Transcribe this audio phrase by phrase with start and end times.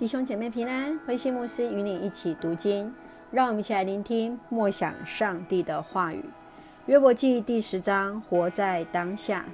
[0.00, 2.90] 弟兄姐妹平安，慧馨牧师与你一起读经，
[3.30, 6.24] 让我们一起来聆听默想上帝的话语。
[6.86, 9.44] 约伯记第十章，活在当下。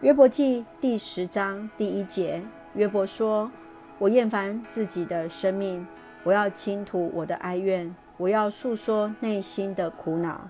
[0.00, 2.40] 约伯记第十章第一节，
[2.74, 3.50] 约伯说
[3.98, 5.84] ：“我厌烦自己的生命，
[6.22, 10.48] 我要倾吐我的哀怨，我要诉说内心的苦恼。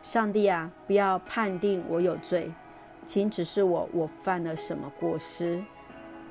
[0.00, 2.50] 上帝啊，不要判定我有罪，
[3.04, 5.62] 请指示我，我犯了什么过失。”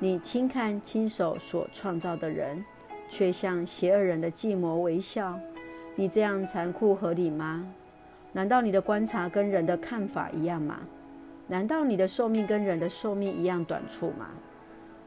[0.02, 2.64] 你轻看亲手所创造的人，
[3.06, 5.38] 却向邪恶人的计谋微笑。
[5.94, 7.62] 你这样残酷合理吗？
[8.32, 10.80] 难道你的观察跟人的看法一样吗？
[11.48, 14.30] 难道你的寿命跟人的寿命一样短促吗？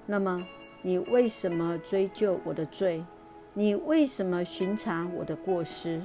[0.05, 0.45] 那么
[0.83, 3.03] 你为什么追究我的罪？
[3.55, 5.99] 你为什么寻查我的过失？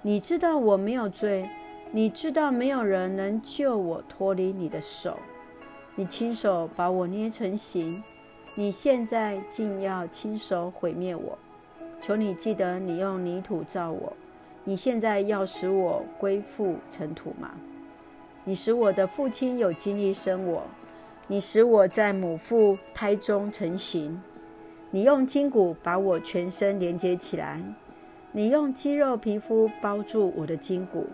[0.00, 1.50] 你知道我没有罪，
[1.90, 5.18] 你知道没有人能救我脱离你的手。
[5.96, 8.00] 你亲手把我捏成形。
[8.54, 11.38] 你现在竟要亲手毁灭我！
[12.02, 14.12] 求你记得，你用泥土造我。
[14.62, 17.50] 你现在要使我归复尘土吗？
[18.44, 20.64] 你使我的父亲有精力生我，
[21.26, 24.20] 你使我在母腹胎中成形。
[24.90, 27.58] 你用筋骨把我全身连接起来，
[28.32, 31.06] 你用肌肉皮肤包住我的筋骨。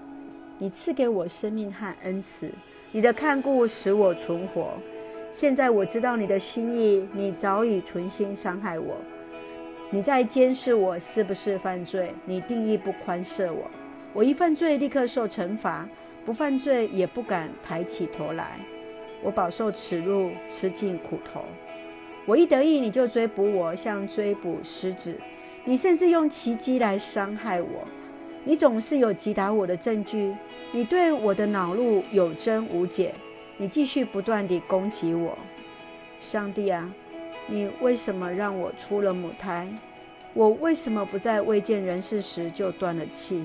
[0.59, 2.51] 你赐给我生命和恩慈，
[2.91, 4.73] 你的看顾使我存活。
[5.31, 8.97] 现在我知道你的心意，你早已存心伤害我。
[9.91, 12.15] 你在监视我是不是犯罪？
[12.25, 13.71] 你定义不宽赦我。
[14.15, 15.87] 我一犯罪，立刻受惩罚；
[16.25, 18.59] 不犯罪，也不敢抬起头来。
[19.23, 21.45] 我饱受耻辱，吃尽苦头。
[22.25, 25.15] 我一得意，你就追捕我，像追捕狮子。
[25.65, 27.87] 你甚至用奇迹来伤害我。
[28.45, 30.35] 你总是有击打我的证据。
[30.73, 33.15] 你对我的恼怒有增无减。
[33.61, 35.37] 你继续不断地攻击我，
[36.17, 36.89] 上帝啊，
[37.49, 39.67] 你为什么让我出了母胎？
[40.33, 43.45] 我为什么不在未见人世时就断了气？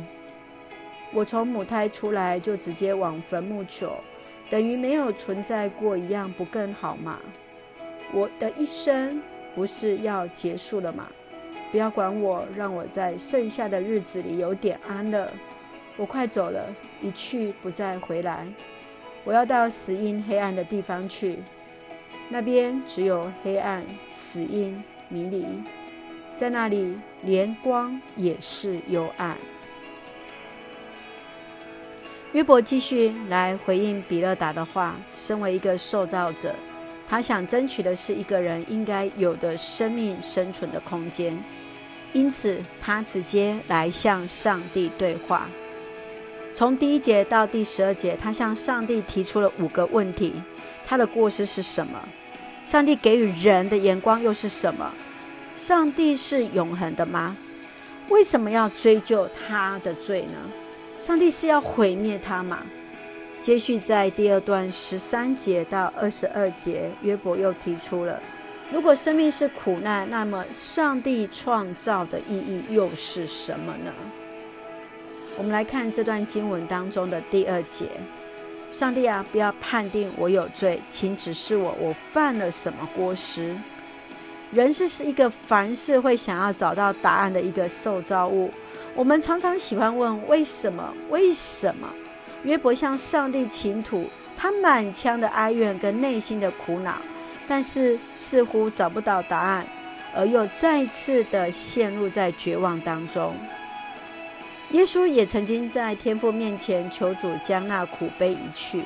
[1.12, 3.92] 我从母胎出来就直接往坟墓求，
[4.52, 7.20] 等于没有存在过一样，不更好吗？
[8.14, 9.20] 我的一生
[9.56, 11.08] 不是要结束了吗？
[11.72, 15.28] 不要管我，让我在剩下的日子里有点安乐。
[15.98, 16.72] 我快走了，
[17.02, 18.46] 一去不再回来。
[19.24, 21.40] 我要到死荫黑暗的地方去，
[22.30, 25.46] 那边只有黑暗、死荫、迷离，
[26.36, 29.38] 在那里连光也是幽暗。
[32.34, 36.54] 约伯继续来回应比勒达的话，身为一个受造者，
[37.08, 41.38] 他想争取的是一个人应该有的生命生存的空间，
[42.12, 45.48] 因此他直接来向上帝对话。
[46.54, 50.34] 从第一节到第十二节，他向上帝提出了五个问题：
[50.86, 52.00] 他的过失是什么？
[52.64, 54.92] 上帝给予人的眼光又是什么？
[55.58, 57.36] 上帝是永恒的吗？
[58.10, 60.38] 为什么要追究他的罪呢？
[61.00, 62.60] 上帝是要毁灭他吗？
[63.42, 68.22] 接续在第二段十三节到二十二节，约伯又提出了：
[68.72, 73.92] 如果生命是苦难，那么上帝创造的意义又是什么呢？
[75.36, 77.90] 我们来看这段经文当中的第二节：
[78.72, 83.56] 上帝啊，不要判定我有罪，请指示我，我犯了什么过失？
[84.52, 88.52] 人是是一个凡事会想要找到答案的一个受造物。
[88.94, 90.94] 我们常常喜欢问为什么？
[91.10, 91.90] 为什么？
[92.44, 94.08] 约伯向上帝倾吐
[94.38, 96.94] 他满腔的哀怨跟内心的苦恼，
[97.48, 99.66] 但是似乎找不到答案，
[100.16, 103.36] 而又再次的陷入在绝望当中。
[104.74, 108.84] 耶稣也曾经在天父面前求主将那苦悲移去，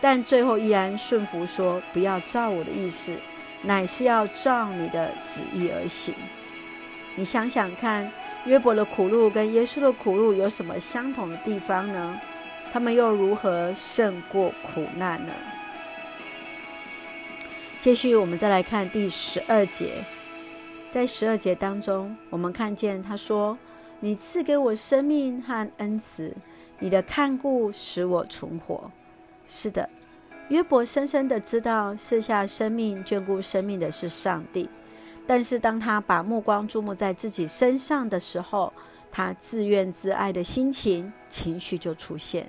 [0.00, 3.12] 但最后依然顺服说：“不要照我的意思，
[3.62, 6.14] 乃是要照你的旨意而行。”
[7.16, 8.08] 你想想看，
[8.44, 12.20] 约伯的苦路跟耶稣的苦路有什么相同的地方呢？
[12.72, 15.32] 他们又如何胜过苦难呢？
[17.80, 19.94] 继续，我们再来看第十二节，
[20.90, 23.58] 在十二节当中，我们看见他说。
[24.00, 26.34] 你赐给我生命和恩慈，
[26.78, 28.90] 你的看顾使我存活。
[29.48, 29.88] 是的，
[30.48, 34.68] 约伯深深的知道赐下生命、眷顾生命的是上帝。
[35.26, 38.70] 但是当他把目光注目在自己身上的时候，
[39.10, 42.46] 他自怨自艾的心情、情绪就出现，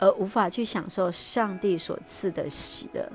[0.00, 3.08] 而无法去享受上帝所赐的喜乐。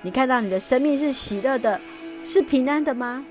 [0.00, 1.78] 你看到你的生命是喜乐的，
[2.24, 3.22] 是平安的吗？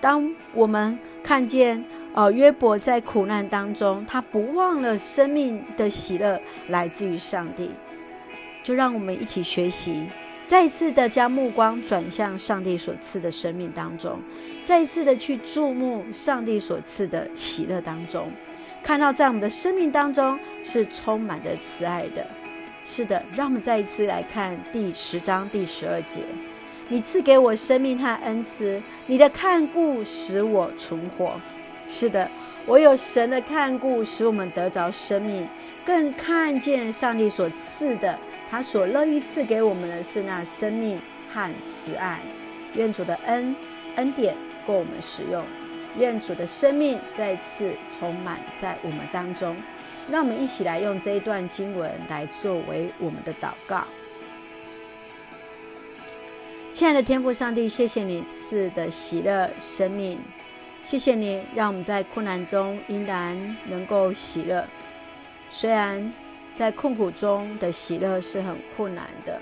[0.00, 1.84] 当我们看见。
[2.14, 7.68] 哦，约伯在苦难当中，他不忘了生命的喜乐来自于上帝。
[8.62, 10.06] 就让我们一起学习，
[10.46, 14.16] 再一次的将目光转向上帝所赐的生命当中，
[14.64, 18.30] 再一次的去注目上帝所赐的喜乐当中，
[18.80, 22.24] 看到在我们的生命当中是充满着慈爱的。
[22.84, 26.20] 是的，让我们再一次来看第十章第十二节：
[26.88, 31.32] 你赐给我生命和恩赐，你的看顾使我存活。
[31.86, 32.28] 是的，
[32.66, 35.46] 唯有神的看顾使我们得着生命，
[35.84, 38.18] 更看见上帝所赐的。
[38.50, 41.00] 他所乐意赐给我们的是那生命
[41.32, 42.20] 和慈爱，
[42.74, 43.56] 愿主的恩
[43.96, 44.36] 恩典
[44.66, 45.44] 够我们使用，
[45.98, 49.56] 愿主的生命再次充满在我们当中。
[50.10, 53.84] 让我们一起来用这一段经文来作为我们的祷告。
[56.70, 60.18] 亲爱的天父上帝，谢谢你赐的喜乐生命，
[60.84, 64.64] 谢谢你让我们在困难中依然能够喜乐，
[65.50, 66.12] 虽然。
[66.52, 69.40] 在困苦中的喜乐是很困难的，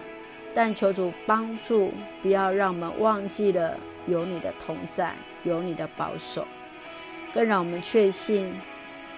[0.55, 1.93] 但求主帮助，
[2.23, 6.49] 不要让我们忘记了有你的同在，有你的保守，
[7.35, 8.59] 更让我们确信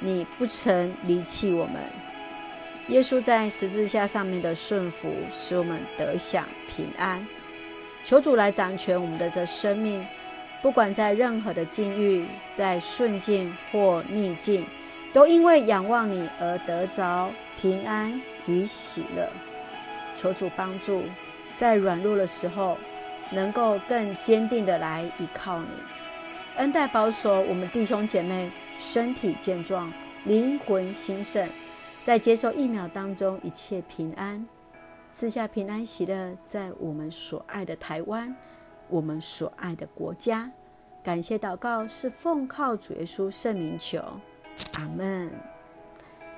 [0.00, 1.76] 你不曾离弃我们。
[2.88, 7.24] 耶稣在十字架上面的顺服，使我们得享平安。
[8.04, 10.04] 求主来掌权我们的这生命，
[10.64, 14.64] 不管在任何的境遇，在顺境或逆境，
[15.12, 19.28] 都因为仰望你而得着平安与喜乐。
[20.16, 21.02] 求主帮助，
[21.54, 22.78] 在软弱的时候，
[23.30, 25.68] 能够更坚定的来依靠你，
[26.56, 29.92] 恩待保守我们弟兄姐妹身体健壮，
[30.24, 31.46] 灵魂兴盛，
[32.00, 34.48] 在接受疫苗当中一切平安，
[35.10, 38.34] 赐下平安喜乐，在我们所爱的台湾，
[38.88, 40.50] 我们所爱的国家。
[41.02, 43.98] 感谢祷告是奉靠主耶稣圣名求。
[44.78, 45.30] 阿门。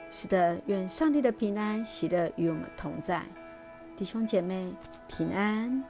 [0.08, 3.24] 是的，愿上帝的平安喜乐与我们同在，
[3.96, 4.72] 弟兄姐妹
[5.08, 5.82] 平安。